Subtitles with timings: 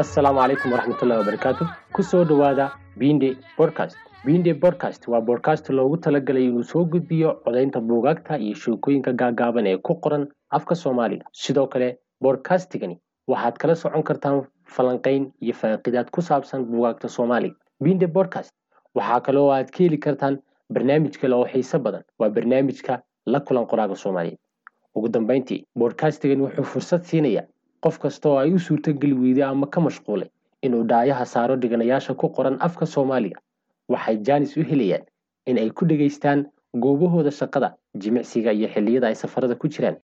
[0.00, 1.64] assalaamu calaykum waraxmatullahi wabarakaatu
[1.94, 2.66] ku soo dhowaada
[3.00, 3.28] binde
[3.58, 3.96] bodcast
[4.26, 9.76] binde bodcast waa bodcast loogu talagalay inuu soo gudbiyo codaynta buugaagta iyo sheekooyinka gaagaaban ee
[9.86, 10.24] ku qoran
[10.58, 11.88] afka soomaaliga sidoo kale
[12.24, 12.96] bodkastigani
[13.32, 14.42] waxaad kala socon kartaan
[14.76, 18.52] falanqayn iyo faaqidaad ku saabsan buugaagta soomaaliga binde bodcast
[18.94, 20.38] waxaa kaloo aad ka heli kartaan
[20.74, 22.02] barnaamij kale oo xiise badan.
[22.18, 24.38] Waa barnaamijka la kulan qoraaga soomaaliyeed
[24.96, 27.42] ugu dambeyntii bodkastigani wuxuu fursad siinaya
[27.84, 30.28] qof kasta oo ay u suurtogeli weyday ama ka mashquulay
[30.68, 33.40] inuu dhaayaha saaro dhiganayaasha ku qoran afka soomaaliga
[33.94, 35.04] waxay jaanis u helayaan
[35.46, 36.44] in ay ku dhegaystaan
[36.84, 37.68] goobahooda shaqada
[38.04, 39.96] jimicsiga iyo xilliyada ay safarada ku jiraan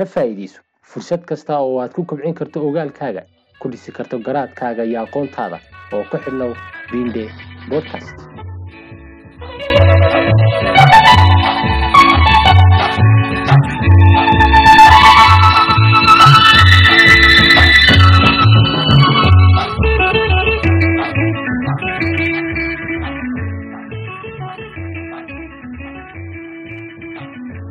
[0.00, 3.22] ka faa'iidayso fursad kasta oo aad ku kobcin karto ogaalkaaga
[3.60, 5.58] ku dhisi karto garaadkaaga iyo aqoontaada
[5.94, 6.52] oo ku xidhnow
[6.92, 7.24] binde
[7.70, 8.16] bodcast